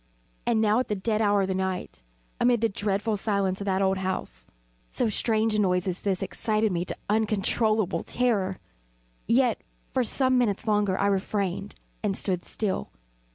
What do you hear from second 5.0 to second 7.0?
strange a noise as this excited me to